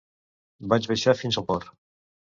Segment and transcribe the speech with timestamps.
[0.73, 1.73] Vaig baixar fins al port.